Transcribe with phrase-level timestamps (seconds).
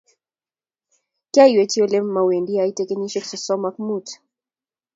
[1.33, 4.07] Kiaiywechi ole mowendi aite kenyisiek sosom ak muut.